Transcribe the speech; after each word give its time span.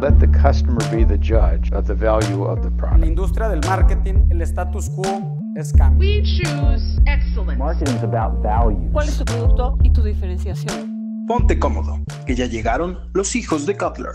Let 0.00 0.18
the 0.18 0.26
customer 0.28 0.80
be 0.90 1.04
the 1.04 1.16
judge 1.18 1.70
of 1.72 1.86
the 1.86 1.94
value 1.94 2.44
of 2.44 2.60
the 2.60 2.68
En 2.68 2.76
la 2.76 2.88
product. 2.88 3.04
industria 3.06 3.48
del 3.48 3.60
marketing, 3.68 4.28
el 4.30 4.42
status 4.42 4.88
quo 4.90 5.04
es 5.56 5.72
cambio. 5.72 6.00
We 6.08 6.22
choose 6.22 7.00
excellence. 7.06 7.56
Marketing 7.58 7.94
is 7.96 8.02
about 8.02 8.42
value. 8.42 8.90
¿Cuál 8.92 9.08
es 9.08 9.18
tu 9.18 9.24
producto 9.24 9.78
y 9.82 9.90
tu 9.90 10.02
diferenciación? 10.02 11.24
Ponte 11.28 11.58
cómodo, 11.58 11.98
que 12.26 12.34
ya 12.34 12.46
llegaron 12.46 12.98
los 13.14 13.36
hijos 13.36 13.64
de 13.64 13.76
Cutler. 13.76 14.12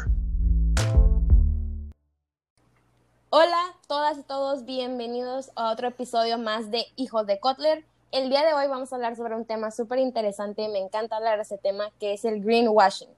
Hola, 3.30 3.62
todas 3.88 4.18
y 4.18 4.24
todos, 4.24 4.66
bienvenidos 4.66 5.52
a 5.56 5.72
otro 5.72 5.88
episodio 5.88 6.38
más 6.38 6.70
de 6.72 6.86
Hijos 6.96 7.28
de 7.28 7.40
Kotler. 7.40 7.86
El 8.12 8.30
día 8.30 8.46
de 8.46 8.54
hoy 8.54 8.68
vamos 8.68 8.92
a 8.92 8.96
hablar 8.96 9.16
sobre 9.16 9.36
un 9.36 9.46
tema 9.46 9.72
súper 9.72 10.00
interesante, 10.00 10.68
me 10.70 10.80
encanta 10.80 11.18
hablar 11.18 11.36
de 11.38 11.44
ese 11.44 11.58
tema, 11.58 11.86
que 12.00 12.14
es 12.14 12.24
el 12.26 12.42
greenwashing. 12.42 13.10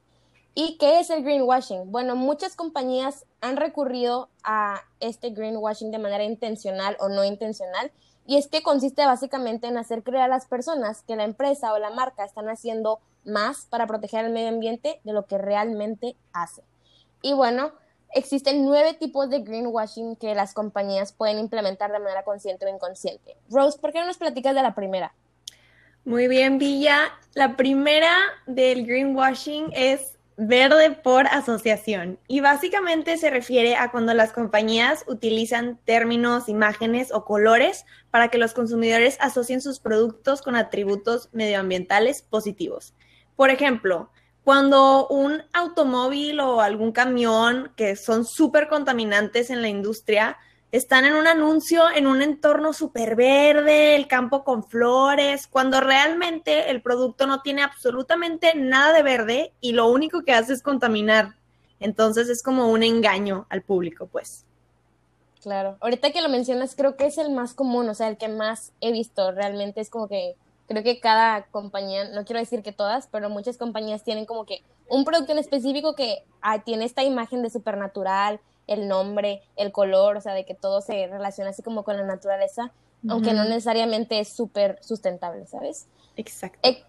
¿Y 0.55 0.77
qué 0.77 0.99
es 0.99 1.09
el 1.09 1.23
greenwashing? 1.23 1.91
Bueno, 1.91 2.15
muchas 2.15 2.55
compañías 2.55 3.25
han 3.39 3.57
recurrido 3.57 4.29
a 4.43 4.81
este 4.99 5.29
greenwashing 5.29 5.91
de 5.91 5.99
manera 5.99 6.23
intencional 6.23 6.97
o 6.99 7.09
no 7.09 7.23
intencional, 7.23 7.91
y 8.25 8.37
es 8.37 8.47
que 8.47 8.61
consiste 8.61 9.05
básicamente 9.05 9.67
en 9.67 9.77
hacer 9.77 10.03
creer 10.03 10.23
a 10.23 10.27
las 10.27 10.45
personas 10.45 11.01
que 11.01 11.15
la 11.15 11.23
empresa 11.23 11.73
o 11.73 11.79
la 11.79 11.89
marca 11.89 12.23
están 12.23 12.47
haciendo 12.47 12.99
más 13.25 13.65
para 13.69 13.87
proteger 13.87 14.25
el 14.25 14.31
medio 14.31 14.49
ambiente 14.49 14.99
de 15.03 15.13
lo 15.13 15.25
que 15.25 15.37
realmente 15.37 16.15
hace. 16.31 16.61
Y 17.23 17.33
bueno, 17.33 17.71
existen 18.13 18.65
nueve 18.65 18.93
tipos 18.93 19.31
de 19.31 19.39
greenwashing 19.39 20.15
que 20.15 20.35
las 20.35 20.53
compañías 20.53 21.11
pueden 21.11 21.39
implementar 21.39 21.91
de 21.91 21.99
manera 21.99 22.23
consciente 22.23 22.65
o 22.65 22.69
inconsciente. 22.69 23.35
Rose, 23.49 23.79
¿por 23.79 23.91
qué 23.91 23.99
no 23.99 24.05
nos 24.05 24.17
platicas 24.17 24.53
de 24.53 24.61
la 24.61 24.75
primera? 24.75 25.13
Muy 26.05 26.27
bien, 26.27 26.59
Villa. 26.59 27.11
La 27.33 27.55
primera 27.55 28.15
del 28.45 28.85
greenwashing 28.85 29.71
es 29.73 30.18
verde 30.41 30.91
por 30.91 31.27
asociación 31.27 32.17
y 32.25 32.39
básicamente 32.39 33.17
se 33.17 33.29
refiere 33.29 33.75
a 33.75 33.91
cuando 33.91 34.13
las 34.13 34.31
compañías 34.31 35.03
utilizan 35.05 35.77
términos, 35.83 36.47
imágenes 36.47 37.11
o 37.11 37.25
colores 37.25 37.85
para 38.09 38.29
que 38.29 38.37
los 38.37 38.53
consumidores 38.53 39.17
asocien 39.19 39.59
sus 39.59 39.81
productos 39.81 40.41
con 40.41 40.55
atributos 40.55 41.27
medioambientales 41.33 42.21
positivos. 42.21 42.93
Por 43.35 43.49
ejemplo, 43.49 44.11
cuando 44.45 45.07
un 45.09 45.43
automóvil 45.51 46.39
o 46.39 46.61
algún 46.61 46.93
camión 46.93 47.73
que 47.75 47.97
son 47.97 48.23
súper 48.23 48.69
contaminantes 48.69 49.49
en 49.49 49.61
la 49.61 49.67
industria 49.67 50.37
están 50.71 51.05
en 51.05 51.15
un 51.15 51.27
anuncio 51.27 51.89
en 51.89 52.05
un 52.05 52.21
entorno 52.21 52.73
súper 52.73 53.15
verde, 53.15 53.95
el 53.95 54.07
campo 54.07 54.43
con 54.43 54.63
flores, 54.63 55.47
cuando 55.47 55.81
realmente 55.81 56.69
el 56.69 56.81
producto 56.81 57.25
no 57.25 57.41
tiene 57.41 57.63
absolutamente 57.63 58.53
nada 58.55 58.93
de 58.93 59.03
verde 59.03 59.53
y 59.61 59.71
lo 59.71 59.87
único 59.87 60.23
que 60.23 60.33
hace 60.33 60.53
es 60.53 60.61
contaminar. 60.61 61.35
Entonces 61.79 62.29
es 62.29 62.43
como 62.43 62.69
un 62.69 62.83
engaño 62.83 63.47
al 63.49 63.63
público, 63.63 64.07
pues. 64.07 64.45
Claro, 65.41 65.77
ahorita 65.79 66.11
que 66.11 66.21
lo 66.21 66.29
mencionas 66.29 66.75
creo 66.75 66.97
que 66.97 67.05
es 67.05 67.17
el 67.17 67.31
más 67.31 67.53
común, 67.53 67.87
o 67.87 67.93
sea, 67.93 68.09
el 68.09 68.17
que 68.17 68.27
más 68.27 68.73
he 68.81 68.91
visto 68.91 69.31
realmente 69.31 69.79
es 69.79 69.89
como 69.89 70.07
que 70.07 70.35
creo 70.67 70.83
que 70.83 70.99
cada 70.99 71.45
compañía, 71.47 72.09
no 72.09 72.25
quiero 72.25 72.39
decir 72.39 72.61
que 72.61 72.73
todas, 72.73 73.07
pero 73.07 73.29
muchas 73.29 73.57
compañías 73.57 74.03
tienen 74.03 74.25
como 74.25 74.45
que 74.45 74.61
un 74.87 75.05
producto 75.05 75.31
en 75.31 75.39
específico 75.39 75.95
que 75.95 76.23
ah, 76.41 76.63
tiene 76.63 76.85
esta 76.85 77.03
imagen 77.03 77.41
de 77.41 77.49
supernatural, 77.49 78.39
el 78.69 78.87
nombre, 78.87 79.41
el 79.55 79.71
color, 79.71 80.17
o 80.17 80.21
sea, 80.21 80.33
de 80.33 80.45
que 80.45 80.55
todo 80.55 80.81
se 80.81 81.07
relaciona 81.07 81.49
así 81.49 81.61
como 81.63 81.83
con 81.83 81.97
la 81.97 82.03
naturaleza, 82.03 82.71
aunque 83.07 83.33
no 83.33 83.43
necesariamente 83.45 84.19
es 84.19 84.29
súper 84.29 84.77
sustentable, 84.81 85.45
¿sabes? 85.47 85.87
Exacto. 86.17 86.59
Héct- 86.63 86.85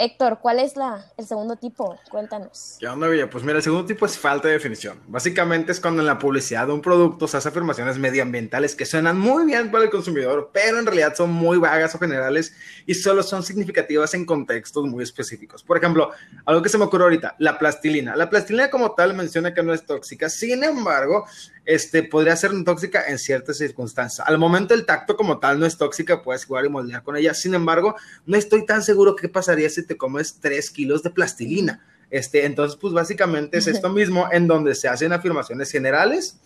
Héctor, 0.00 0.38
¿cuál 0.40 0.60
es 0.60 0.76
la, 0.76 1.04
el 1.16 1.26
segundo 1.26 1.56
tipo? 1.56 1.98
Cuéntanos. 2.08 2.76
¿Qué 2.78 2.86
onda, 2.86 3.08
Villa? 3.08 3.28
Pues 3.28 3.42
mira, 3.42 3.56
el 3.56 3.64
segundo 3.64 3.84
tipo 3.84 4.06
es 4.06 4.16
falta 4.16 4.46
de 4.46 4.54
definición. 4.54 5.00
Básicamente 5.08 5.72
es 5.72 5.80
cuando 5.80 6.02
en 6.02 6.06
la 6.06 6.20
publicidad 6.20 6.68
de 6.68 6.72
un 6.72 6.80
producto 6.80 7.26
se 7.26 7.36
hace 7.36 7.48
afirmaciones 7.48 7.98
medioambientales 7.98 8.76
que 8.76 8.86
suenan 8.86 9.18
muy 9.18 9.44
bien 9.44 9.72
para 9.72 9.82
el 9.82 9.90
consumidor, 9.90 10.50
pero 10.52 10.78
en 10.78 10.86
realidad 10.86 11.16
son 11.16 11.32
muy 11.32 11.58
vagas 11.58 11.96
o 11.96 11.98
generales 11.98 12.54
y 12.86 12.94
solo 12.94 13.24
son 13.24 13.42
significativas 13.42 14.14
en 14.14 14.24
contextos 14.24 14.86
muy 14.86 15.02
específicos. 15.02 15.64
Por 15.64 15.78
ejemplo, 15.78 16.12
algo 16.46 16.62
que 16.62 16.68
se 16.68 16.78
me 16.78 16.84
ocurre 16.84 17.02
ahorita, 17.02 17.34
la 17.40 17.58
plastilina. 17.58 18.14
La 18.14 18.30
plastilina 18.30 18.70
como 18.70 18.92
tal 18.92 19.14
menciona 19.14 19.52
que 19.52 19.64
no 19.64 19.74
es 19.74 19.84
tóxica, 19.84 20.30
sin 20.30 20.62
embargo, 20.62 21.26
este, 21.64 22.02
podría 22.02 22.34
ser 22.36 22.52
tóxica 22.64 23.08
en 23.08 23.18
ciertas 23.18 23.58
circunstancias. 23.58 24.26
Al 24.26 24.38
momento 24.38 24.74
el 24.74 24.86
tacto 24.86 25.16
como 25.16 25.38
tal 25.38 25.58
no 25.60 25.66
es 25.66 25.76
tóxica, 25.76 26.22
puedes 26.22 26.46
jugar 26.46 26.64
y 26.64 26.70
moldear 26.70 27.02
con 27.02 27.16
ella. 27.16 27.34
Sin 27.34 27.52
embargo, 27.52 27.94
no 28.24 28.38
estoy 28.38 28.64
tan 28.64 28.82
seguro 28.82 29.14
qué 29.14 29.28
pasaría 29.28 29.68
si 29.68 29.87
te 29.88 29.96
comes 29.96 30.38
3 30.40 30.70
kilos 30.70 31.02
de 31.02 31.10
plastilina. 31.10 31.84
Este, 32.10 32.46
entonces, 32.46 32.78
pues 32.80 32.94
básicamente 32.94 33.58
es 33.58 33.66
esto 33.66 33.90
mismo 33.90 34.28
en 34.30 34.46
donde 34.46 34.74
se 34.74 34.88
hacen 34.88 35.12
afirmaciones 35.12 35.70
generales, 35.70 36.38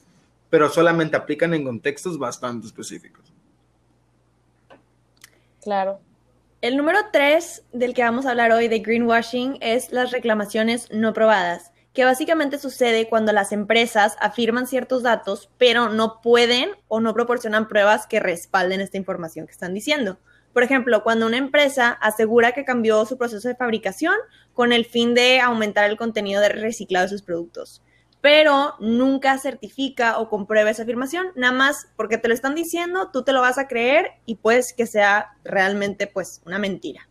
pero 0.51 0.69
solamente 0.69 1.17
aplican 1.17 1.55
en 1.55 1.65
contextos 1.65 2.19
bastante 2.19 2.67
específicos. 2.67 3.33
Claro. 5.63 6.01
El 6.61 6.77
número 6.77 6.99
tres 7.13 7.65
del 7.73 7.95
que 7.95 8.03
vamos 8.03 8.27
a 8.27 8.31
hablar 8.31 8.53
hoy 8.53 8.69
de 8.69 8.81
greenwashing 8.81 9.59
es 9.61 9.93
las 9.93 10.11
reclamaciones 10.11 10.89
no 10.93 11.13
probadas, 11.13 11.73
que 11.93 12.05
básicamente 12.05 12.59
sucede 12.59 13.09
cuando 13.09 13.33
las 13.33 13.53
empresas 13.53 14.17
afirman 14.21 14.67
ciertos 14.67 15.03
datos, 15.03 15.51
pero 15.59 15.89
no 15.89 16.21
pueden 16.21 16.71
o 16.89 17.01
no 17.01 17.15
proporcionan 17.15 17.69
pruebas 17.69 18.07
que 18.07 18.21
respalden 18.21 18.81
esta 18.81 18.97
información 18.97 19.47
que 19.47 19.53
están 19.53 19.75
diciendo. 19.75 20.19
Por 20.53 20.63
ejemplo, 20.63 21.03
cuando 21.03 21.27
una 21.27 21.39
empresa 21.39 21.91
asegura 21.91 22.53
que 22.53 22.65
cambió 22.65 23.05
su 23.07 23.17
proceso 23.17 23.49
de 23.49 23.55
fabricación 23.55 24.15
con 24.53 24.73
el 24.73 24.85
fin 24.85 25.15
de 25.15 25.41
aumentar 25.41 25.89
el 25.89 25.97
contenido 25.97 26.41
de 26.41 26.51
reciclado 26.51 27.07
de 27.07 27.11
sus 27.11 27.23
productos, 27.23 27.83
pero 28.21 28.75
nunca 28.79 29.37
certifica 29.39 30.19
o 30.19 30.29
comprueba 30.29 30.71
esa 30.71 30.85
afirmación, 30.85 31.27
nada 31.35 31.53
más 31.53 31.89
porque 31.97 32.19
te 32.19 32.29
lo 32.29 32.35
están 32.35 32.55
diciendo, 32.55 33.11
tú 33.12 33.25
te 33.25 33.33
lo 33.33 33.41
vas 33.41 33.59
a 33.59 33.67
creer 33.67 34.12
y 34.27 34.37
puedes 34.37 34.73
que 34.73 34.87
sea 34.87 35.33
realmente 35.45 36.07
pues 36.07 36.41
una 36.47 36.59
mentira. 36.59 37.09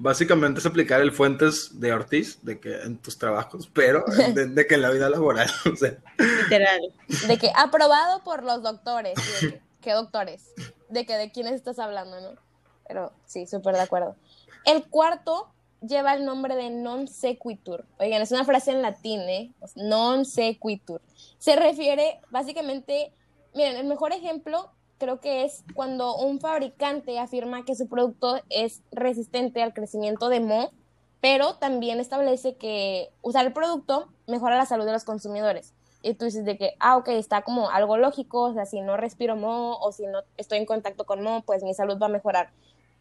Básicamente 0.00 0.60
es 0.60 0.66
aplicar 0.66 1.00
el 1.00 1.10
fuentes 1.10 1.80
de 1.80 1.92
Ortiz, 1.92 2.38
de 2.42 2.60
que 2.60 2.82
en 2.82 2.98
tus 2.98 3.18
trabajos, 3.18 3.68
pero 3.74 4.04
de, 4.34 4.46
de 4.46 4.66
que 4.68 4.76
en 4.76 4.82
la 4.82 4.90
vida 4.90 5.10
laboral, 5.10 5.50
o 5.72 5.74
sea, 5.74 5.96
Literal. 6.18 6.80
De 7.26 7.36
que 7.36 7.50
aprobado 7.56 8.22
por 8.22 8.44
los 8.44 8.62
doctores. 8.62 9.14
y 9.18 9.46
de 9.46 9.52
que, 9.52 9.62
¿Qué 9.80 9.92
doctores? 9.92 10.52
De 10.88 11.04
que 11.04 11.16
de 11.16 11.32
quiénes 11.32 11.54
estás 11.54 11.80
hablando, 11.80 12.20
¿no? 12.20 12.47
Pero 12.88 13.12
sí, 13.26 13.46
súper 13.46 13.74
de 13.74 13.82
acuerdo. 13.82 14.16
El 14.64 14.88
cuarto 14.88 15.48
lleva 15.80 16.14
el 16.14 16.24
nombre 16.24 16.56
de 16.56 16.70
non 16.70 17.06
sequitur. 17.06 17.84
Oigan, 18.00 18.22
es 18.22 18.32
una 18.32 18.44
frase 18.44 18.72
en 18.72 18.82
latín, 18.82 19.20
¿eh? 19.20 19.52
Non 19.76 20.24
sequitur. 20.24 21.00
Se 21.38 21.54
refiere 21.54 22.20
básicamente, 22.30 23.12
miren, 23.54 23.76
el 23.76 23.86
mejor 23.86 24.12
ejemplo 24.12 24.70
creo 24.98 25.20
que 25.20 25.44
es 25.44 25.64
cuando 25.74 26.16
un 26.16 26.40
fabricante 26.40 27.18
afirma 27.18 27.64
que 27.64 27.76
su 27.76 27.88
producto 27.88 28.40
es 28.50 28.82
resistente 28.90 29.62
al 29.62 29.72
crecimiento 29.72 30.28
de 30.28 30.40
moho, 30.40 30.72
pero 31.20 31.54
también 31.54 32.00
establece 32.00 32.56
que 32.56 33.10
usar 33.22 33.46
el 33.46 33.52
producto 33.52 34.08
mejora 34.26 34.56
la 34.56 34.66
salud 34.66 34.84
de 34.84 34.92
los 34.92 35.04
consumidores. 35.04 35.72
Y 36.02 36.14
tú 36.14 36.26
dices 36.26 36.44
de 36.44 36.56
que, 36.56 36.74
ah, 36.78 36.96
ok, 36.96 37.08
está 37.08 37.42
como 37.42 37.70
algo 37.70 37.96
lógico, 37.96 38.42
o 38.42 38.54
sea, 38.54 38.66
si 38.66 38.80
no 38.80 38.96
respiro 38.96 39.34
moho 39.34 39.78
o 39.80 39.90
si 39.90 40.06
no 40.06 40.20
estoy 40.36 40.58
en 40.58 40.66
contacto 40.66 41.06
con 41.06 41.22
moho, 41.22 41.42
pues 41.42 41.62
mi 41.62 41.74
salud 41.74 41.98
va 42.00 42.06
a 42.06 42.10
mejorar. 42.10 42.50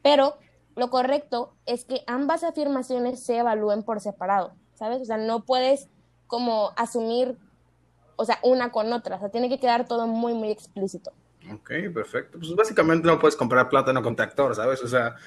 Pero 0.07 0.37
lo 0.77 0.89
correcto 0.89 1.53
es 1.65 1.83
que 1.83 2.03
ambas 2.07 2.45
afirmaciones 2.45 3.21
se 3.21 3.39
evalúen 3.39 3.83
por 3.83 3.99
separado, 3.99 4.53
¿sabes? 4.73 5.01
O 5.01 5.05
sea, 5.05 5.17
no 5.17 5.43
puedes 5.43 5.89
como 6.27 6.71
asumir, 6.77 7.37
o 8.15 8.23
sea, 8.23 8.39
una 8.41 8.71
con 8.71 8.93
otra, 8.93 9.17
o 9.17 9.19
sea, 9.19 9.27
tiene 9.27 9.49
que 9.49 9.59
quedar 9.59 9.85
todo 9.85 10.07
muy, 10.07 10.33
muy 10.33 10.49
explícito. 10.49 11.11
ok, 11.51 11.93
perfecto. 11.93 12.39
Pues 12.39 12.55
básicamente 12.55 13.05
no 13.05 13.19
puedes 13.19 13.35
comprar 13.35 13.67
plátano 13.67 14.01
con 14.01 14.15
tractor, 14.15 14.55
¿sabes? 14.55 14.81
O 14.81 14.87
sea, 14.87 15.17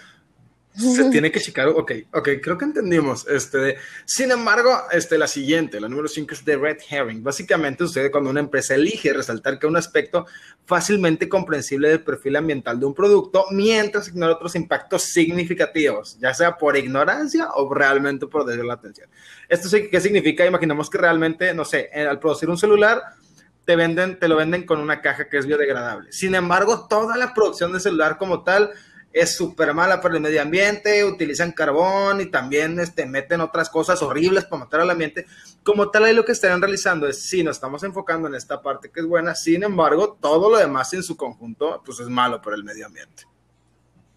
se 0.77 1.05
tiene 1.11 1.31
que 1.33 1.41
checar, 1.41 1.69
ok, 1.69 1.93
ok, 2.13 2.29
creo 2.43 2.57
que 2.57 2.65
entendimos. 2.65 3.27
Este, 3.29 3.77
sin 4.05 4.31
embargo, 4.31 4.71
este, 4.93 5.19
la 5.19 5.27
siguiente, 5.27 5.81
la 5.81 5.89
número 5.89 6.09
5 6.09 6.33
es 6.35 6.45
de 6.45 6.57
red 6.57 6.79
herring. 6.89 7.23
Básicamente 7.23 7.85
sucede 7.85 8.11
cuando 8.11 8.31
una 8.31 8.41
empresa 8.41 8.75
elige 8.75 9.13
resaltar 9.13 9.59
que 9.59 9.67
un 9.67 9.77
aspecto 9.77 10.27
fácilmente 10.67 11.29
comprensible 11.29 11.89
del 11.89 12.03
perfil 12.03 12.37
ambiental 12.37 12.79
de 12.79 12.87
un 12.87 12.95
producto, 12.95 13.47
mientras 13.51 14.09
ignora 14.09 14.35
otros 14.35 14.55
impactos 14.55 15.03
significativos, 15.03 16.19
ya 16.21 16.33
sea 16.35 16.57
por 16.57 16.77
ignorancia 16.77 17.49
o 17.55 17.73
realmente 17.75 18.27
por 18.27 18.45
desviar 18.45 18.67
la 18.67 18.75
atención. 18.75 19.09
¿Esto 19.49 19.69
sí- 19.69 19.89
qué 19.91 20.01
significa? 20.01 20.47
Imaginemos 20.47 20.89
que 20.89 20.99
realmente, 20.99 21.53
no 21.55 21.65
sé, 21.65 21.91
eh, 21.93 22.03
al 22.07 22.21
producir 22.21 22.49
un 22.49 22.59
celular, 22.59 23.03
te 23.65 23.77
venden, 23.77 24.19
te 24.19 24.27
lo 24.29 24.37
venden 24.37 24.65
con 24.65 24.81
una 24.81 25.01
caja 25.01 25.29
que 25.29 25.39
es 25.39 25.47
biodegradable. 25.47 26.13
Sin 26.13 26.35
embargo, 26.35 26.87
toda 26.89 27.17
la 27.17 27.35
producción 27.35 27.73
de 27.73 27.81
celular 27.81 28.17
como 28.19 28.43
tal 28.43 28.71
es 29.13 29.35
súper 29.35 29.75
mala 29.75 30.01
para 30.01 30.15
el 30.15 30.21
medio 30.21 30.41
ambiente, 30.41 31.05
utilizan 31.05 31.53
carbón 31.53 32.21
y 32.21 32.27
también 32.27 32.79
este, 32.79 33.07
meten 33.07 33.41
otras 33.41 33.69
cosas 33.69 34.01
horribles 34.03 34.45
para 34.45 34.65
matar 34.65 34.81
al 34.81 34.91
ambiente. 34.91 35.27
Como 35.65 35.91
tal, 35.91 36.05
ahí 36.05 36.15
lo 36.15 36.25
que 36.25 36.33
estarían 36.33 36.61
realizando 36.61 37.09
es, 37.09 37.21
sí, 37.21 37.43
nos 37.43 37.57
estamos 37.57 37.83
enfocando 37.83 38.29
en 38.29 38.35
esta 38.35 38.63
parte 38.63 38.91
que 38.91 39.01
es 39.01 39.07
buena, 39.07 39.35
sin 39.35 39.65
embargo, 39.65 40.17
todo 40.21 40.51
lo 40.51 40.59
demás 40.59 40.93
en 40.95 41.03
su 41.03 41.17
conjunto, 41.17 41.83
pues 41.85 41.99
es 42.01 42.09
malo 42.09 42.41
para 42.41 42.57
el 42.57 42.63
medio 42.63 42.87
ambiente. 42.87 43.25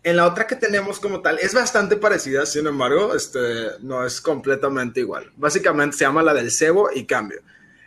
En 0.04 0.18
la 0.18 0.28
otra 0.28 0.46
que 0.46 0.58
tenemos 0.58 1.00
como 1.00 1.22
tal 1.22 1.40
es 1.40 1.54
bastante 1.54 1.96
parecida, 1.96 2.46
sin 2.46 2.68
embargo, 2.68 3.16
este, 3.16 3.40
no 3.80 4.06
es 4.06 4.20
completamente 4.22 5.00
igual. 5.00 5.32
Básicamente 5.38 5.98
se 5.98 6.04
llama 6.04 6.22
la 6.22 6.34
del 6.34 6.52
cebo 6.52 6.90
y 6.94 7.06
cambio. 7.06 7.40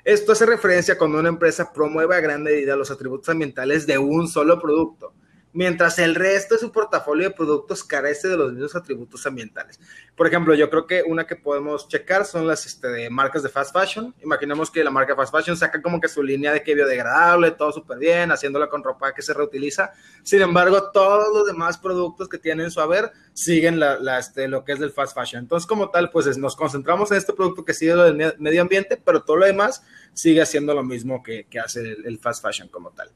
Esto 0.03 0.32
hace 0.32 0.47
referencia 0.47 0.97
cuando 0.97 1.19
una 1.19 1.29
empresa 1.29 1.73
promueve 1.73 2.17
a 2.17 2.20
gran 2.20 2.43
medida 2.43 2.75
los 2.75 2.91
atributos 2.91 3.29
ambientales 3.29 3.87
de 3.87 3.99
un 3.99 4.29
solo 4.29 4.58
producto 4.58 5.12
mientras 5.56 5.99
el 5.99 6.14
resto 6.14 6.55
de 6.55 6.61
su 6.61 6.70
portafolio 6.70 7.31
de 7.31 7.35
productos 7.35 7.82
carece 7.82 8.29
de 8.29 8.37
los 8.37 8.53
mismos 8.53 8.76
atributos 8.76 9.26
ambientales. 9.26 9.81
Por 10.14 10.26
ejemplo, 10.26 10.55
yo 10.55 10.69
creo 10.69 10.87
que 10.87 11.03
una 11.03 11.26
que 11.26 11.35
podemos 11.35 11.88
checar 11.88 12.26
son 12.26 12.47
las 12.47 12.67
este, 12.67 13.08
marcas 13.08 13.43
de 13.43 13.49
fast 13.49 13.73
fashion. 13.73 14.14
Imaginemos 14.23 14.70
que 14.70 14.85
la 14.85 14.91
marca 14.91 15.17
fast 15.17 15.35
fashion 15.35 15.56
saca 15.56 15.81
como 15.81 15.99
que 15.99 16.08
su 16.08 16.23
línea 16.23 16.53
de 16.53 16.62
que 16.62 16.75
biodegradable, 16.75 17.53
todo 17.53 17.73
súper 17.73 17.99
bien, 17.99 18.31
haciéndola 18.32 18.69
con 18.69 18.85
ropa 18.85 19.14
que 19.14 19.23
se 19.23 19.32
reutiliza. 19.32 19.93
Sin 20.23 20.43
embargo, 20.43 20.91
todos 20.91 21.35
los 21.35 21.47
demás 21.47 21.79
productos 21.79 22.29
que 22.29 22.37
tienen 22.37 22.70
su 22.70 22.82
haber 22.82 23.11
siguen 23.32 23.81
la, 23.81 24.19
este, 24.19 24.49
lo 24.49 24.62
que 24.62 24.73
es 24.73 24.79
del 24.79 24.91
fast 24.91 25.17
fashion. 25.17 25.41
Entonces, 25.43 25.67
como 25.67 25.88
tal, 25.88 26.11
pues 26.11 26.37
nos 26.37 26.55
concentramos 26.55 27.11
en 27.12 27.17
este 27.17 27.32
producto 27.32 27.64
que 27.64 27.73
sigue 27.73 27.94
lo 27.94 28.05
del 28.05 28.35
medio 28.38 28.61
ambiente, 28.61 29.00
pero 29.03 29.23
todo 29.23 29.38
lo 29.38 29.47
demás 29.47 29.82
sigue 30.12 30.43
haciendo 30.43 30.75
lo 30.75 30.82
mismo 30.82 31.23
que, 31.23 31.47
hace 31.64 31.81
el 31.81 32.19
fast 32.19 32.43
fashion 32.43 32.69
como 32.69 32.91
tal. 32.91 33.11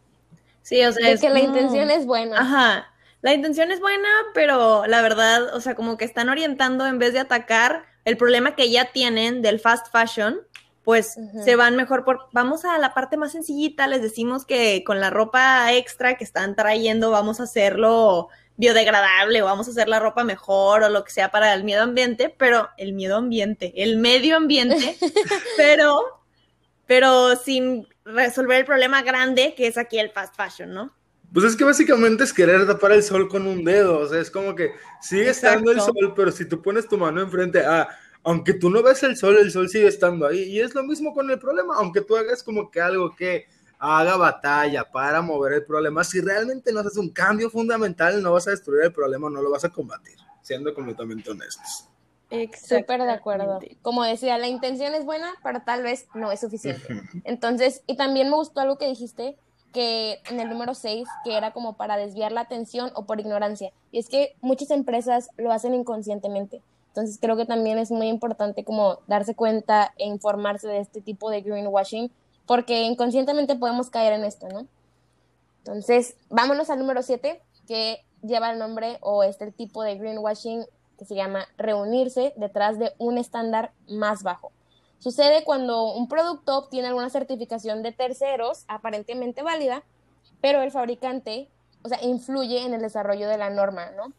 Sí, 0.63 0.85
o 0.85 0.93
sea, 0.93 1.11
es 1.11 1.21
que 1.21 1.31
la 1.31 1.41
intención 1.41 1.91
es 1.91 2.07
buena. 2.07 2.39
Ajá. 2.39 2.87
La 3.23 3.35
intención 3.35 3.71
es 3.71 3.81
buena, 3.81 4.09
pero 4.35 4.87
la 4.87 5.03
verdad, 5.03 5.55
o 5.55 5.61
sea, 5.61 5.75
como 5.75 5.97
que 5.97 6.05
están 6.05 6.29
orientando 6.29 6.87
en 6.87 6.99
vez 6.99 7.13
de 7.13 7.19
atacar 7.19 7.85
el 8.05 8.17
problema 8.17 8.55
que 8.55 8.71
ya 8.71 8.93
tienen 8.93 9.43
del 9.43 9.61
fast 9.61 9.89
fashion, 9.93 10.41
pues 10.85 11.19
se 11.45 11.57
van 11.57 11.77
mejor 11.77 12.05
por, 12.05 12.29
vamos 12.33 12.65
a 12.65 12.79
la 12.79 12.95
parte 12.95 13.17
más 13.19 13.33
sencillita, 13.33 13.87
les 13.87 14.01
decimos 14.01 14.47
que 14.47 14.83
con 14.85 14.99
la 14.99 15.11
ropa 15.11 15.73
extra 15.75 16.17
que 16.17 16.25
están 16.25 16.57
trayendo 16.57 17.11
vamos 17.11 17.39
a 17.41 17.43
hacerlo 17.43 18.29
biodegradable 18.57 19.43
o 19.43 19.47
vamos 19.47 19.69
a 19.69 19.71
hacer 19.71 19.89
la 19.89 20.01
ropa 20.01 20.25
mejor 20.25 20.83
o 20.83 20.89
lo 20.89 21.05
que 21.05 21.13
sea 21.13 21.31
para 21.31 21.55
el 21.55 21.65
medio 21.65 21.83
ambiente, 21.83 22.35
pero 22.37 22.69
el 22.77 22.93
miedo 22.93 23.17
ambiente, 23.17 23.73
el 23.77 23.99
medio 23.99 24.37
ambiente, 24.37 24.97
pero, 25.57 26.20
pero 26.91 27.37
sin 27.37 27.87
resolver 28.05 28.59
el 28.59 28.67
problema 28.67 29.03
grande 29.03 29.55
que 29.57 29.69
es 29.69 29.79
aquí 29.79 30.01
el 30.01 30.11
fast 30.11 30.35
fashion, 30.35 30.75
¿no? 30.75 30.93
Pues 31.33 31.47
es 31.47 31.55
que 31.55 31.63
básicamente 31.63 32.25
es 32.25 32.33
querer 32.33 32.67
tapar 32.67 32.91
el 32.91 33.05
sol 33.05 33.29
con 33.29 33.47
un 33.47 33.65
dedo, 33.65 34.01
o 34.01 34.09
sea, 34.09 34.21
es 34.21 34.29
como 34.29 34.57
que 34.57 34.73
sigue 35.01 35.31
estando 35.31 35.71
el 35.71 35.81
sol, 35.81 36.13
pero 36.17 36.33
si 36.33 36.47
tú 36.47 36.61
pones 36.61 36.89
tu 36.89 36.99
mano 36.99 37.21
enfrente, 37.21 37.65
ah, 37.65 37.89
aunque 38.25 38.55
tú 38.55 38.71
no 38.71 38.83
ves 38.83 39.05
el 39.05 39.17
sol, 39.17 39.37
el 39.37 39.53
sol 39.53 39.69
sigue 39.69 39.87
estando 39.87 40.27
ahí. 40.27 40.43
Y 40.43 40.59
es 40.59 40.75
lo 40.75 40.83
mismo 40.83 41.15
con 41.15 41.31
el 41.31 41.39
problema, 41.39 41.77
aunque 41.77 42.01
tú 42.01 42.17
hagas 42.17 42.43
como 42.43 42.73
que 42.73 42.81
algo 42.81 43.15
que 43.15 43.47
haga 43.79 44.17
batalla 44.17 44.91
para 44.91 45.23
mover 45.23 45.53
el 45.53 45.65
problema, 45.65 46.03
si 46.03 46.21
realmente 46.21 46.73
no 46.73 46.81
haces 46.81 46.97
un 46.97 47.11
cambio 47.11 47.51
fundamental, 47.51 48.21
no 48.21 48.33
vas 48.33 48.49
a 48.49 48.51
destruir 48.51 48.83
el 48.87 48.93
problema, 48.93 49.31
no 49.31 49.41
lo 49.41 49.53
vas 49.53 49.65
a 49.65 49.69
combatir, 49.69 50.17
siendo 50.43 50.75
completamente 50.75 51.31
honestos. 51.31 51.89
Súper 52.63 53.03
de 53.03 53.11
acuerdo. 53.11 53.61
Como 53.83 54.05
decía, 54.05 54.39
la 54.39 54.47
intención 54.47 54.95
es 54.95 55.05
buena, 55.05 55.33
pero 55.43 55.63
tal 55.63 55.83
vez 55.83 56.07
no 56.15 56.31
es 56.31 56.41
suficiente. 56.41 56.87
Entonces, 57.25 57.83
y 57.87 57.97
también 57.97 58.31
me 58.31 58.37
gustó 58.37 58.61
algo 58.61 58.79
que 58.79 58.87
dijiste, 58.87 59.37
que 59.73 60.21
en 60.29 60.41
el 60.41 60.49
número 60.49 60.75
6, 60.75 61.09
que 61.25 61.37
era 61.37 61.53
como 61.53 61.75
para 61.77 61.97
desviar 61.97 62.33
la 62.33 62.43
atención 62.43 62.91
o 62.95 63.05
por 63.05 63.21
ignorancia. 63.21 63.73
Y 63.93 63.99
es 63.99 64.09
que 64.09 64.35
muchas 64.41 64.71
empresas 64.71 65.31
lo 65.37 65.53
hacen 65.53 65.75
inconscientemente. 65.75 66.63
Entonces, 66.89 67.19
creo 67.21 67.37
que 67.37 67.47
también 67.47 67.79
es 67.79 67.91
muy 67.91 68.09
importante 68.09 68.65
como 68.65 68.99
darse 69.07 69.35
cuenta 69.35 69.95
e 69.97 70.07
informarse 70.07 70.67
de 70.67 70.81
este 70.81 71.01
tipo 71.01 71.31
de 71.31 71.41
greenwashing, 71.41 72.11
porque 72.47 72.83
inconscientemente 72.83 73.55
podemos 73.55 73.91
caer 73.91 74.13
en 74.15 74.25
esto, 74.25 74.49
¿no? 74.49 74.67
Entonces, 75.59 76.17
vámonos 76.31 76.69
al 76.71 76.81
número 76.81 77.03
7, 77.03 77.41
que 77.69 78.05
lleva 78.23 78.51
el 78.51 78.59
nombre 78.59 78.99
o 79.03 79.23
este 79.23 79.53
tipo 79.53 79.85
de 79.85 79.97
greenwashing 79.97 80.65
que 81.01 81.07
se 81.07 81.15
llama 81.15 81.49
reunirse 81.57 82.35
detrás 82.37 82.79
de 82.79 82.93
un 82.99 83.17
estándar 83.17 83.73
más 83.89 84.23
bajo. 84.23 84.53
Sucede 84.99 85.45
cuando 85.45 85.95
un 85.95 86.09
producto 86.09 86.59
obtiene 86.59 86.89
alguna 86.89 87.09
certificación 87.09 87.83
de 87.83 87.93
terceros 87.93 88.67
aparentemente 88.69 89.41
válida, 89.41 89.83
pero 90.43 90.61
el 90.61 90.71
fabricante, 90.71 91.49
o 91.83 91.89
sea, 91.89 92.03
influye 92.03 92.67
en 92.67 92.75
el 92.75 92.83
desarrollo 92.83 93.29
de 93.29 93.39
la 93.39 93.49
norma, 93.49 93.93
¿no? 93.93 94.13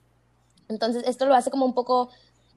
Entonces, 0.69 1.03
esto 1.05 1.27
lo 1.27 1.35
hace 1.35 1.51
como 1.51 1.67
un 1.67 1.75
poco, 1.75 2.09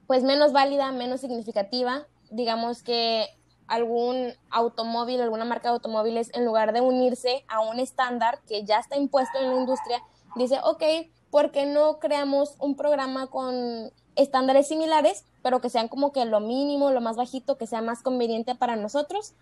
pues, 0.07 0.23
menos 0.23 0.55
válida, 0.55 0.91
menos 0.91 1.21
significativa. 1.21 2.07
Digamos 2.31 2.83
que 2.83 3.27
algún 3.67 4.33
automóvil, 4.49 5.21
alguna 5.21 5.45
marca 5.45 5.69
de 5.69 5.75
automóviles, 5.75 6.31
en 6.33 6.47
lugar 6.47 6.73
de 6.73 6.81
unirse 6.81 7.45
a 7.47 7.61
un 7.61 7.79
estándar 7.79 8.41
que 8.49 8.65
ya 8.65 8.79
está 8.79 8.97
impuesto 8.97 9.39
en 9.39 9.51
la 9.51 9.61
industria, 9.61 10.01
dice, 10.35 10.61
ok, 10.65 10.83
¿por 11.31 11.51
qué 11.51 11.67
no 11.67 11.99
creamos 11.99 12.55
un 12.59 12.75
programa 12.75 13.27
con 13.27 13.93
estándares 14.17 14.69
similares, 14.69 15.25
pero 15.43 15.61
que 15.61 15.71
sean 15.71 15.89
como 15.89 16.13
que 16.13 16.25
lo 16.25 16.41
mínimo, 16.41 16.91
lo 16.91 17.01
más 17.01 17.17
bajito, 17.17 17.57
que 17.59 17.67
sea 17.67 17.83
más 17.83 18.03
conveniente 18.03 18.55
para 18.55 18.77
nosotros. 18.77 19.33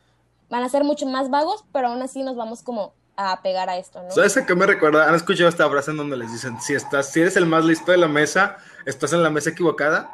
Van 0.50 0.62
a 0.62 0.68
ser 0.68 0.84
mucho 0.84 1.06
más 1.06 1.30
vagos, 1.30 1.64
pero 1.72 1.88
aún 1.88 2.02
así 2.02 2.22
nos 2.22 2.36
vamos 2.36 2.62
como 2.62 2.94
a 3.16 3.42
pegar 3.42 3.68
a 3.68 3.76
esto, 3.76 4.02
¿no? 4.02 4.10
¿Sabes 4.10 4.36
a 4.36 4.46
qué 4.46 4.54
me 4.54 4.66
recuerda? 4.66 5.08
¿Han 5.08 5.14
escuchado 5.14 5.48
esta 5.48 5.68
frase 5.68 5.90
en 5.90 5.98
donde 5.98 6.16
les 6.16 6.32
dicen, 6.32 6.60
si 6.60 6.74
estás, 6.74 7.10
si 7.10 7.20
eres 7.20 7.36
el 7.36 7.46
más 7.46 7.64
listo 7.64 7.92
de 7.92 7.98
la 7.98 8.08
mesa, 8.08 8.58
estás 8.86 9.12
en 9.12 9.22
la 9.22 9.30
mesa 9.30 9.50
equivocada? 9.50 10.10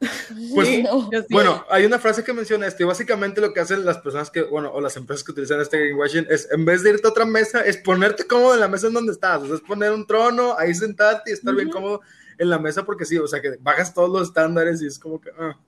Pues, 0.54 0.82
bueno, 1.28 1.64
hay 1.68 1.84
una 1.84 1.98
frase 1.98 2.24
que 2.24 2.32
menciona 2.32 2.66
esto 2.66 2.82
y 2.82 2.86
básicamente 2.86 3.40
lo 3.40 3.52
que 3.52 3.60
hacen 3.60 3.84
las 3.84 3.98
personas 3.98 4.30
que, 4.30 4.42
bueno, 4.42 4.70
o 4.72 4.80
las 4.80 4.96
empresas 4.96 5.22
que 5.22 5.32
utilizan 5.32 5.60
este 5.60 5.78
greenwashing 5.78 6.26
es, 6.30 6.48
en 6.50 6.64
vez 6.64 6.82
de 6.82 6.90
irte 6.90 7.06
a 7.06 7.10
otra 7.10 7.26
mesa, 7.26 7.60
es 7.60 7.76
ponerte 7.76 8.26
cómodo 8.26 8.54
en 8.54 8.60
la 8.60 8.68
mesa 8.68 8.86
en 8.86 8.94
donde 8.94 9.12
estás, 9.12 9.42
o 9.42 9.46
sea, 9.46 9.56
es 9.56 9.60
poner 9.60 9.92
un 9.92 10.06
trono, 10.06 10.56
ahí 10.58 10.74
sentarte 10.74 11.30
y 11.30 11.34
estar 11.34 11.54
bien 11.54 11.68
cómodo 11.68 12.00
en 12.40 12.48
la 12.48 12.58
mesa 12.58 12.84
porque 12.84 13.04
sí, 13.04 13.18
o 13.18 13.28
sea, 13.28 13.42
que 13.42 13.58
bajas 13.60 13.92
todos 13.92 14.08
los 14.08 14.28
estándares 14.28 14.80
y 14.80 14.86
es 14.86 14.98
como 14.98 15.20
que, 15.20 15.30
ah. 15.38 15.58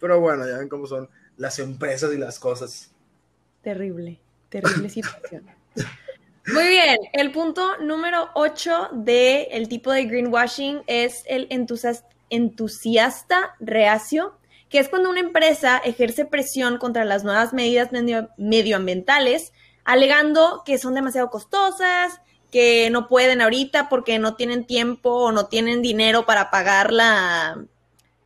pero 0.00 0.18
bueno, 0.18 0.48
ya 0.48 0.56
ven 0.56 0.68
cómo 0.68 0.86
son 0.86 1.10
las 1.36 1.58
empresas 1.58 2.10
y 2.12 2.16
las 2.16 2.38
cosas. 2.38 2.90
Terrible, 3.62 4.18
terrible 4.48 4.88
situación. 4.88 5.44
Muy 6.54 6.68
bien, 6.68 6.96
el 7.12 7.32
punto 7.32 7.76
número 7.82 8.30
8 8.34 8.90
del 8.92 9.46
el 9.50 9.68
tipo 9.68 9.92
de 9.92 10.06
greenwashing 10.06 10.84
es 10.86 11.22
el 11.26 11.48
entusiasta 12.30 13.54
reacio, 13.60 14.38
que 14.70 14.78
es 14.78 14.88
cuando 14.88 15.10
una 15.10 15.20
empresa 15.20 15.76
ejerce 15.84 16.24
presión 16.24 16.78
contra 16.78 17.04
las 17.04 17.24
nuevas 17.24 17.52
medidas 17.52 17.90
medioambientales, 18.38 19.52
alegando 19.84 20.62
que 20.64 20.78
son 20.78 20.94
demasiado 20.94 21.28
costosas, 21.28 22.22
que 22.56 22.88
no 22.88 23.06
pueden 23.06 23.42
ahorita 23.42 23.90
porque 23.90 24.18
no 24.18 24.34
tienen 24.34 24.64
tiempo 24.64 25.10
o 25.10 25.30
no 25.30 25.44
tienen 25.44 25.82
dinero 25.82 26.24
para 26.24 26.50
pagar 26.50 26.90
la, 26.90 27.62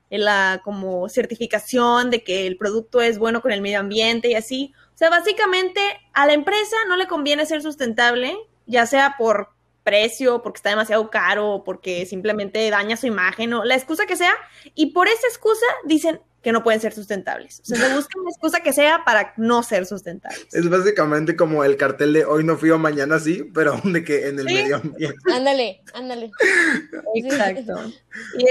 la 0.09 0.61
como 0.63 1.09
certificación 1.09 2.11
de 2.11 2.23
que 2.23 2.47
el 2.47 2.57
producto 2.57 3.01
es 3.01 3.19
bueno 3.19 3.43
con 3.43 3.51
el 3.51 3.61
medio 3.61 3.81
ambiente 3.81 4.31
y 4.31 4.37
así. 4.37 4.73
O 4.95 4.97
sea, 4.97 5.11
básicamente 5.11 5.81
a 6.13 6.29
la 6.29 6.35
empresa 6.35 6.77
no 6.87 6.97
le 6.97 7.09
conviene 7.09 7.45
ser 7.45 7.61
sustentable, 7.61 8.39
ya 8.67 8.87
sea 8.87 9.17
por 9.19 9.49
precio, 9.83 10.43
porque 10.43 10.59
está 10.59 10.71
demasiado 10.71 11.11
caro, 11.11 11.65
porque 11.65 12.07
simplemente 12.07 12.71
daña 12.71 12.97
su 12.97 13.09
imagen 13.09 13.53
o 13.53 13.65
la 13.65 13.75
excusa 13.75 14.07
que 14.07 14.15
sea, 14.15 14.37
y 14.77 14.93
por 14.93 15.09
esa 15.09 15.27
excusa 15.27 15.67
dicen, 15.87 16.21
que 16.43 16.53
no 16.53 16.63
pueden 16.63 16.81
ser 16.81 16.93
sustentables. 16.93 17.61
O 17.61 17.65
sea, 17.65 17.77
se 17.77 17.95
busca 17.95 18.19
una 18.19 18.31
excusa 18.31 18.61
que 18.61 18.73
sea 18.73 19.05
para 19.05 19.35
no 19.37 19.63
ser 19.63 19.85
sustentables. 19.85 20.47
Es 20.53 20.69
básicamente 20.69 21.37
como 21.37 21.65
el 21.65 21.77
cartel 21.77 22.13
de 22.15 22.25
hoy 22.25 22.45
no 22.45 22.57
fui 22.57 22.71
o 22.71 22.79
mañana 22.79 23.19
sí, 23.19 23.51
pero 23.55 23.81
de 23.85 24.03
que 24.05 24.29
en 24.29 24.39
el 24.39 24.47
medio 24.47 24.77
ambiente. 24.77 25.19
Ándale, 25.33 25.83
ándale. 25.93 26.31
Exacto. 27.15 27.93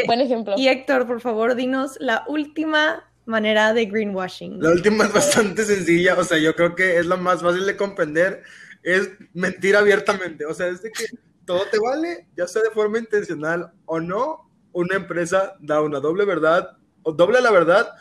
Buen 0.05 0.21
ejemplo. 0.21 0.53
Y 0.57 0.67
Héctor, 0.67 1.07
por 1.07 1.21
favor, 1.21 1.55
dinos 1.55 1.97
la 1.99 2.23
última 2.27 3.09
manera 3.25 3.73
de 3.73 3.85
greenwashing. 3.85 4.61
La 4.61 4.71
última 4.71 5.05
es 5.05 5.13
bastante 5.13 5.63
sencilla, 5.63 6.15
o 6.17 6.23
sea, 6.23 6.37
yo 6.37 6.55
creo 6.55 6.75
que 6.75 6.97
es 6.97 7.05
la 7.05 7.15
más 7.15 7.41
fácil 7.41 7.65
de 7.65 7.77
comprender, 7.77 8.43
es 8.81 9.09
mentir 9.33 9.75
abiertamente, 9.75 10.45
o 10.45 10.53
sea, 10.53 10.67
es 10.67 10.81
de 10.81 10.91
que 10.91 11.05
todo 11.45 11.63
te 11.71 11.79
vale, 11.79 12.27
ya 12.35 12.47
sea 12.47 12.63
de 12.63 12.71
forma 12.71 12.97
intencional 12.97 13.71
o 13.85 13.99
no, 13.99 14.49
una 14.71 14.95
empresa 14.95 15.55
da 15.59 15.81
una 15.81 15.99
doble 15.99 16.25
verdad 16.25 16.78
o 17.09 17.13
doble 17.13 17.41
la 17.41 17.51
verdad 17.51 17.93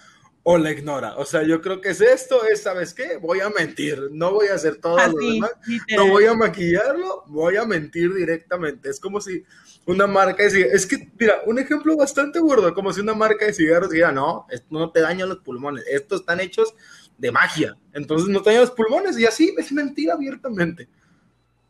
o 0.42 0.56
la 0.56 0.70
ignora. 0.70 1.16
O 1.16 1.24
sea, 1.24 1.42
yo 1.42 1.60
creo 1.60 1.80
que 1.80 1.90
es 1.90 2.00
esto, 2.00 2.44
es, 2.46 2.62
¿sabes 2.62 2.94
qué? 2.94 3.18
Voy 3.18 3.40
a 3.40 3.50
mentir, 3.50 4.08
no 4.12 4.32
voy 4.32 4.46
a 4.48 4.54
hacer 4.54 4.76
todo 4.76 4.96
lo 4.96 5.18
demás, 5.18 5.50
no 5.94 6.08
voy 6.08 6.24
a 6.24 6.34
maquillarlo, 6.34 7.24
voy 7.26 7.56
a 7.56 7.66
mentir 7.66 8.14
directamente. 8.14 8.88
Es 8.88 8.98
como 8.98 9.20
si 9.20 9.44
una 9.84 10.06
marca 10.06 10.42
de 10.42 10.50
cigarros, 10.50 10.74
es 10.74 10.86
que, 10.86 11.10
mira, 11.18 11.42
un 11.46 11.58
ejemplo 11.58 11.96
bastante 11.96 12.40
burdo, 12.40 12.72
como 12.72 12.92
si 12.92 13.00
una 13.00 13.14
marca 13.14 13.44
de 13.44 13.52
cigarros 13.52 13.90
dijera, 13.90 14.12
no, 14.12 14.46
esto 14.50 14.66
no 14.70 14.90
te 14.90 15.00
daña 15.00 15.26
los 15.26 15.38
pulmones, 15.38 15.84
estos 15.86 16.20
están 16.20 16.40
hechos 16.40 16.74
de 17.18 17.30
magia, 17.30 17.76
entonces 17.92 18.28
no 18.28 18.40
te 18.40 18.50
dañan 18.50 18.62
los 18.62 18.70
pulmones 18.70 19.18
y 19.18 19.26
así 19.26 19.54
es 19.58 19.70
mentir 19.72 20.10
abiertamente. 20.10 20.88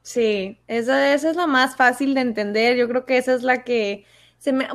Sí, 0.03 0.59
esa, 0.69 1.15
esa 1.15 1.31
es 1.31 1.37
la 1.37 1.47
más 1.47 1.77
fácil 1.77 2.15
de 2.15 2.21
entender, 2.21 2.77
yo 2.77 2.89
creo 2.89 3.05
que 3.07 3.19
esa 3.19 3.35
es 3.35 3.43
la 3.43 3.65
que 3.65 4.05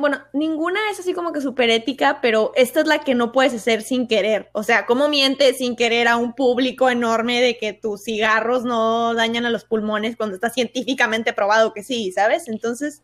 bueno, 0.00 0.18
ninguna 0.32 0.78
es 0.90 1.00
así 1.00 1.14
como 1.14 1.32
que 1.32 1.40
súper 1.40 1.70
ética, 1.70 2.18
pero 2.20 2.52
esta 2.54 2.80
es 2.80 2.86
la 2.86 3.00
que 3.00 3.14
no 3.14 3.32
puedes 3.32 3.54
hacer 3.54 3.82
sin 3.82 4.06
querer. 4.06 4.50
O 4.52 4.62
sea, 4.62 4.86
¿cómo 4.86 5.08
mientes 5.08 5.58
sin 5.58 5.74
querer 5.74 6.08
a 6.08 6.16
un 6.16 6.34
público 6.34 6.90
enorme 6.90 7.40
de 7.40 7.56
que 7.56 7.72
tus 7.72 8.02
cigarros 8.04 8.64
no 8.64 9.14
dañan 9.14 9.46
a 9.46 9.50
los 9.50 9.64
pulmones 9.64 10.16
cuando 10.16 10.34
está 10.34 10.50
científicamente 10.50 11.32
probado 11.32 11.72
que 11.72 11.82
sí, 11.82 12.12
¿sabes? 12.12 12.48
Entonces, 12.48 13.02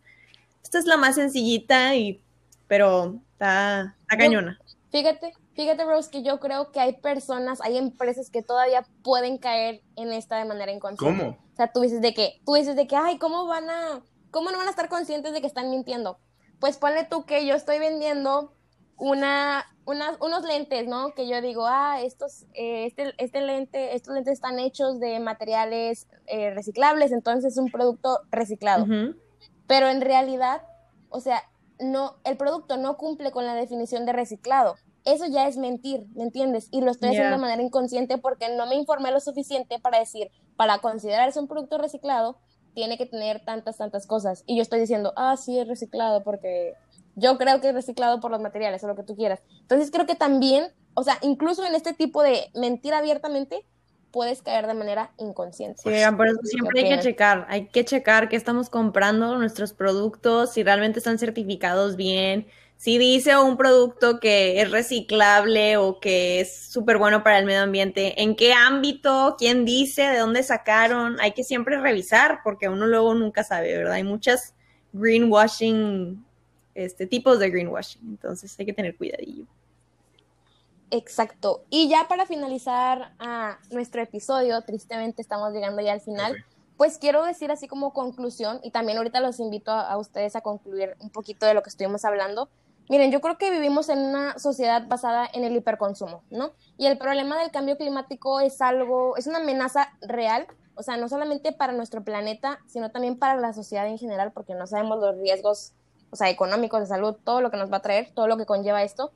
esta 0.62 0.78
es 0.78 0.84
la 0.84 0.96
más 0.96 1.16
sencillita 1.16 1.96
y, 1.96 2.22
pero 2.68 3.20
está, 3.32 3.96
cañona. 4.06 4.58
Fíjate 4.90 5.32
fíjate, 5.60 5.84
Rose, 5.84 6.10
que 6.10 6.22
yo 6.22 6.40
creo 6.40 6.72
que 6.72 6.80
hay 6.80 6.94
personas, 6.94 7.60
hay 7.60 7.76
empresas 7.76 8.30
que 8.30 8.42
todavía 8.42 8.86
pueden 9.02 9.38
caer 9.38 9.82
en 9.96 10.12
esta 10.12 10.38
de 10.38 10.46
manera 10.46 10.72
inconsciente. 10.72 11.22
¿Cómo? 11.22 11.38
O 11.52 11.56
sea, 11.56 11.70
tú 11.72 11.80
dices 11.80 12.00
de 12.00 12.14
que, 12.14 12.40
tú 12.46 12.54
dices 12.54 12.76
de 12.76 12.86
que, 12.86 12.96
ay, 12.96 13.18
¿cómo 13.18 13.46
van 13.46 13.68
a, 13.68 14.02
cómo 14.30 14.50
no 14.50 14.58
van 14.58 14.68
a 14.68 14.70
estar 14.70 14.88
conscientes 14.88 15.32
de 15.32 15.40
que 15.40 15.46
están 15.46 15.70
mintiendo? 15.70 16.18
Pues 16.60 16.76
ponle 16.76 17.04
tú 17.04 17.24
que 17.24 17.46
yo 17.46 17.54
estoy 17.54 17.78
vendiendo 17.78 18.52
una, 18.96 19.64
unas, 19.86 20.16
unos 20.20 20.44
lentes, 20.44 20.86
¿no? 20.86 21.14
Que 21.14 21.26
yo 21.26 21.40
digo, 21.40 21.66
ah, 21.66 22.00
estos, 22.02 22.44
eh, 22.54 22.86
este, 22.86 23.14
este 23.18 23.40
lente, 23.40 23.96
estos 23.96 24.14
lentes 24.14 24.34
están 24.34 24.58
hechos 24.58 25.00
de 25.00 25.18
materiales 25.20 26.06
eh, 26.26 26.50
reciclables, 26.50 27.10
entonces 27.10 27.52
es 27.54 27.58
un 27.58 27.70
producto 27.70 28.20
reciclado. 28.30 28.86
Pero 29.66 29.88
en 29.88 30.00
realidad, 30.00 30.62
o 31.08 31.20
sea, 31.20 31.42
no, 31.80 32.16
el 32.24 32.36
producto 32.36 32.76
no 32.76 32.96
cumple 32.96 33.30
con 33.30 33.46
la 33.46 33.54
definición 33.54 34.04
de 34.04 34.12
reciclado. 34.12 34.76
Eso 35.04 35.24
ya 35.26 35.48
es 35.48 35.56
mentir, 35.56 36.06
¿me 36.14 36.24
entiendes? 36.24 36.68
Y 36.70 36.82
lo 36.82 36.90
estoy 36.90 37.10
haciendo 37.10 37.36
de 37.36 37.40
manera 37.40 37.62
inconsciente 37.62 38.18
porque 38.18 38.54
no 38.54 38.66
me 38.66 38.74
informé 38.74 39.10
lo 39.10 39.20
suficiente 39.20 39.78
para 39.78 39.98
decir, 39.98 40.30
para 40.56 40.78
considerarse 40.78 41.40
un 41.40 41.48
producto 41.48 41.78
reciclado, 41.78 42.38
tiene 42.74 42.98
que 42.98 43.06
tener 43.06 43.44
tantas, 43.44 43.78
tantas 43.78 44.06
cosas. 44.06 44.44
Y 44.46 44.56
yo 44.56 44.62
estoy 44.62 44.80
diciendo, 44.80 45.12
ah, 45.16 45.36
sí, 45.36 45.58
es 45.58 45.68
reciclado 45.68 46.22
porque 46.22 46.74
yo 47.16 47.38
creo 47.38 47.60
que 47.60 47.68
es 47.68 47.74
reciclado 47.74 48.20
por 48.20 48.30
los 48.30 48.40
materiales 48.40 48.82
o 48.84 48.88
lo 48.88 48.96
que 48.96 49.02
tú 49.02 49.16
quieras. 49.16 49.40
Entonces 49.60 49.90
creo 49.90 50.06
que 50.06 50.14
también, 50.14 50.68
o 50.94 51.02
sea, 51.02 51.18
incluso 51.22 51.64
en 51.66 51.74
este 51.74 51.92
tipo 51.92 52.22
de 52.22 52.50
mentir 52.54 52.94
abiertamente, 52.94 53.64
puedes 54.10 54.42
caer 54.42 54.66
de 54.66 54.74
manera 54.74 55.12
inconsciente. 55.18 55.82
Sí, 55.82 56.16
por 56.16 56.26
eso 56.26 56.40
siempre 56.42 56.80
hay 56.80 56.96
que 56.96 57.02
checar, 57.02 57.46
hay 57.48 57.66
que 57.66 57.84
checar 57.84 58.28
qué 58.28 58.36
estamos 58.36 58.70
comprando, 58.70 59.36
nuestros 59.36 59.72
productos, 59.72 60.52
si 60.52 60.62
realmente 60.62 60.98
están 60.98 61.18
certificados 61.18 61.96
bien, 61.96 62.46
si 62.80 62.96
dice 62.96 63.37
un 63.37 63.58
producto 63.58 64.20
que 64.20 64.62
es 64.62 64.70
reciclable 64.70 65.76
o 65.76 66.00
que 66.00 66.40
es 66.40 66.64
súper 66.70 66.96
bueno 66.96 67.22
para 67.22 67.38
el 67.38 67.44
medio 67.44 67.60
ambiente, 67.60 68.22
en 68.22 68.34
qué 68.34 68.54
ámbito, 68.54 69.37
quién 69.38 69.66
dice, 69.66 70.00
de 70.00 70.16
dónde 70.16 70.42
sacaron, 70.42 71.20
hay 71.20 71.32
que 71.32 71.44
siempre 71.44 71.78
revisar 71.78 72.40
porque 72.42 72.70
uno 72.70 72.87
luego 72.87 73.12
nunca 73.12 73.44
sabe, 73.44 73.76
¿verdad? 73.76 73.92
Hay 73.92 74.02
muchas 74.02 74.54
greenwashing, 74.94 76.25
este, 76.75 77.06
tipos 77.06 77.38
de 77.38 77.50
greenwashing, 77.50 78.00
entonces 78.02 78.58
hay 78.58 78.64
que 78.64 78.72
tener 78.72 78.96
cuidadillo. 78.96 79.44
Exacto. 80.90 81.64
Y 81.68 81.90
ya 81.90 82.08
para 82.08 82.25
finalizar 82.25 83.12
ah, 83.18 83.58
nuestro 83.70 84.00
episodio, 84.00 84.62
tristemente 84.62 85.20
estamos 85.20 85.52
llegando 85.52 85.82
ya 85.82 85.92
al 85.92 86.00
final, 86.00 86.46
pues 86.78 86.96
quiero 86.96 87.25
decir 87.25 87.52
así 87.52 87.68
como 87.68 87.92
conclusión, 87.92 88.58
y 88.62 88.70
también 88.70 88.96
ahorita 88.96 89.20
los 89.20 89.38
invito 89.38 89.70
a, 89.70 89.82
a 89.82 89.99
ustedes 89.99 90.34
a 90.34 90.40
concluir 90.40 90.96
un 90.99 91.10
poquito 91.10 91.44
de 91.44 91.52
lo 91.52 91.62
que 91.62 91.68
estuvimos 91.68 92.06
hablando. 92.06 92.49
Miren, 92.90 93.12
yo 93.12 93.20
creo 93.20 93.38
que 93.38 93.52
vivimos 93.52 93.88
en 93.88 94.00
una 94.00 94.37
sociedad 94.37 94.85
basada 94.88 95.25
en 95.32 95.44
el 95.44 95.54
hiperconsumo, 95.54 96.25
¿no? 96.28 96.50
Y 96.76 96.87
el 96.87 96.99
problema 96.99 97.38
del 97.38 97.52
cambio 97.52 97.76
climático 97.76 98.40
es 98.40 98.61
algo, 98.61 99.16
es 99.16 99.28
una 99.28 99.38
amenaza 99.38 99.92
real, 100.00 100.49
o 100.75 100.82
sea, 100.82 100.97
no 100.97 101.09
solamente 101.09 101.52
para 101.52 101.73
nuestro 101.73 102.02
planeta, 102.02 102.59
sino 102.66 102.90
también 102.90 103.16
para 103.16 103.37
la 103.37 103.52
sociedad 103.52 103.87
en 103.87 103.97
general, 103.97 104.32
porque 104.32 104.54
no 104.56 104.66
sabemos 104.66 104.99
los 104.99 105.16
riesgos, 105.18 105.73
o 106.11 106.16
sea, 106.16 106.30
económicos, 106.30 106.80
de 106.80 106.87
salud, 106.87 107.14
todo 107.23 107.40
lo 107.40 107.52
que 107.52 107.59
nos 107.59 107.73
va 107.73 107.76
a 107.76 107.82
traer, 107.82 108.11
todo 108.12 108.26
lo 108.26 108.37
que 108.37 108.44
conlleva 108.44 108.82
esto. 108.82 109.12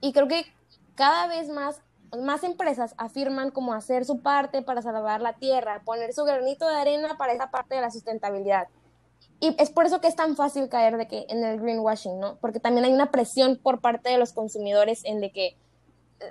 Y 0.00 0.14
creo 0.14 0.26
que 0.26 0.46
cada 0.94 1.26
vez 1.26 1.50
más, 1.50 1.82
más 2.18 2.44
empresas 2.44 2.94
afirman 2.96 3.50
como 3.50 3.74
hacer 3.74 4.06
su 4.06 4.20
parte 4.20 4.62
para 4.62 4.80
salvar 4.80 5.20
la 5.20 5.34
tierra, 5.34 5.82
poner 5.84 6.14
su 6.14 6.24
granito 6.24 6.66
de 6.66 6.76
arena 6.76 7.18
para 7.18 7.34
esa 7.34 7.50
parte 7.50 7.74
de 7.74 7.82
la 7.82 7.90
sustentabilidad. 7.90 8.68
Y 9.40 9.54
es 9.58 9.70
por 9.70 9.86
eso 9.86 10.00
que 10.00 10.08
es 10.08 10.16
tan 10.16 10.36
fácil 10.36 10.68
caer 10.68 10.96
de 10.96 11.06
que 11.06 11.26
en 11.28 11.44
el 11.44 11.60
greenwashing, 11.60 12.18
¿no? 12.18 12.38
Porque 12.40 12.60
también 12.60 12.84
hay 12.84 12.92
una 12.92 13.10
presión 13.10 13.56
por 13.56 13.80
parte 13.80 14.10
de 14.10 14.18
los 14.18 14.32
consumidores 14.32 15.04
en 15.04 15.20
de 15.20 15.30
que 15.30 15.56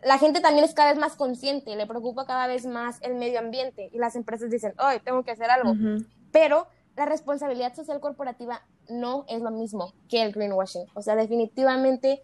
la 0.04 0.18
gente 0.18 0.42
también 0.42 0.66
es 0.66 0.74
cada 0.74 0.92
vez 0.92 1.00
más 1.00 1.16
consciente, 1.16 1.76
le 1.76 1.88
preocupa 1.88 2.26
cada 2.26 2.48
vez 2.48 2.66
más 2.66 2.98
el 3.02 3.16
medio 3.16 3.40
ambiente 3.40 3.90
y 3.94 3.98
las 3.98 4.16
empresas 4.16 4.50
dicen, 4.50 4.74
hoy 4.80 5.00
tengo 5.00 5.24
que 5.24 5.32
hacer 5.32 5.50
algo. 5.50 5.74
Pero 6.32 6.68
la 6.96 7.06
responsabilidad 7.06 7.74
social 7.76 8.00
corporativa 8.00 8.62
no 8.90 9.26
es 9.30 9.42
lo 9.42 9.52
mismo 9.52 9.94
que 10.10 10.24
el 10.24 10.34
greenwashing. 10.34 10.86
O 10.94 11.02
sea, 11.02 11.16
definitivamente 11.16 12.24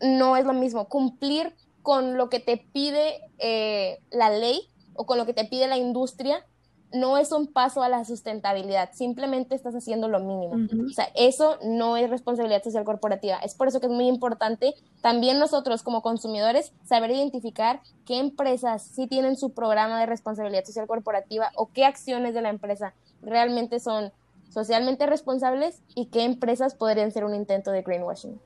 no 0.00 0.36
es 0.36 0.44
lo 0.44 0.52
mismo. 0.52 0.88
Cumplir 0.88 1.54
con 1.82 2.16
lo 2.16 2.28
que 2.28 2.40
te 2.40 2.58
pide 2.58 3.20
eh, 3.38 4.00
la 4.10 4.30
ley 4.30 4.68
o 4.94 5.06
con 5.06 5.18
lo 5.18 5.26
que 5.26 5.34
te 5.34 5.44
pide 5.44 5.66
la 5.66 5.78
industria 5.78 6.44
no 6.92 7.16
es 7.16 7.32
un 7.32 7.46
paso 7.46 7.82
a 7.82 7.88
la 7.88 8.04
sustentabilidad. 8.04 8.90
Simplemente 8.92 9.54
estás 9.54 9.74
haciendo 9.74 10.08
lo 10.08 10.20
mínimo. 10.20 10.54
O 10.86 10.90
sea, 10.90 11.08
eso 11.14 11.58
no 11.62 11.96
es 11.96 12.10
responsabilidad 12.10 12.62
social 12.62 12.84
corporativa. 12.84 13.38
Es 13.38 13.54
por 13.54 13.68
eso 13.68 13.80
que 13.80 13.86
es 13.86 13.92
muy 13.92 14.06
importante 14.08 14.74
también 15.00 15.38
nosotros 15.38 15.82
como 15.82 16.02
consumidores 16.02 16.72
saber 16.84 17.10
identificar 17.10 17.80
qué 18.04 18.18
empresas 18.18 18.82
sí 18.82 19.06
tienen 19.06 19.36
su 19.36 19.50
programa 19.50 20.00
de 20.00 20.06
responsabilidad 20.06 20.64
social 20.64 20.86
corporativa 20.86 21.50
o 21.56 21.70
qué 21.72 21.84
acciones 21.84 22.34
de 22.34 22.42
la 22.42 22.50
empresa 22.50 22.94
realmente 23.22 23.80
son 23.80 24.12
socialmente 24.50 25.06
responsables 25.06 25.80
y 25.94 26.06
qué 26.06 26.24
empresas 26.24 26.74
podrían 26.74 27.10
ser 27.10 27.24
un 27.24 27.34
intento 27.34 27.70
de 27.70 27.82
greenwashing. 27.82 28.38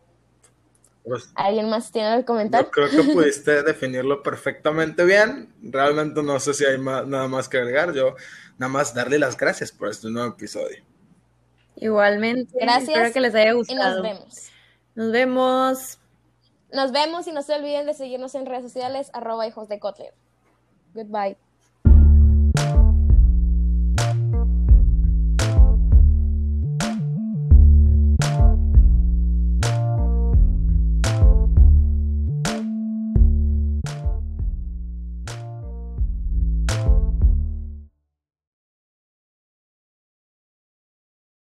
Pues, 1.07 1.31
¿Alguien 1.37 1.71
más 1.71 1.93
tiene 1.93 2.09
algo 2.09 2.23
que 2.23 2.27
comentar? 2.27 2.65
yo 2.65 2.71
creo 2.73 2.91
que 2.91 3.03
pudiste 3.13 3.63
definirlo 3.63 4.23
perfectamente 4.25 5.05
bien. 5.05 5.55
Realmente 5.63 6.21
no 6.23 6.41
sé 6.41 6.53
si 6.53 6.65
hay 6.65 6.79
ma- 6.79 7.03
nada 7.05 7.29
más 7.29 7.49
que 7.49 7.59
agregar. 7.59 7.95
Yo 7.95 8.17
nada 8.59 8.73
más 8.73 8.93
darle 8.93 9.19
las 9.19 9.37
gracias 9.37 9.71
por 9.71 9.89
este 9.89 10.09
nuevo 10.11 10.31
episodio. 10.35 10.83
Igualmente, 11.77 12.59
Gracias 12.61 12.89
espero 12.89 13.13
que 13.13 13.21
les 13.21 13.35
haya 13.35 13.51
Y 13.51 13.55
gustado. 13.55 13.95
nos 13.95 14.03
vemos. 14.03 14.51
Nos 14.97 15.13
vemos. 15.13 15.99
Nos 16.73 16.91
vemos 16.93 17.27
y 17.29 17.33
no 17.33 17.43
se 17.43 17.55
olviden 17.55 17.87
de 17.87 17.95
seguirnos 17.95 18.35
en 18.35 18.47
redes 18.47 18.65
sociales, 18.65 19.11
arroba 19.13 19.47
hijos 19.47 19.69
de 19.69 19.79
Kotler. 19.79 20.13
Goodbye. 20.95 21.37